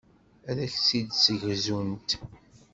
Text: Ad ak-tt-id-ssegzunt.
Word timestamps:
Ad 0.49 0.57
ak-tt-id-ssegzunt. 0.65 2.09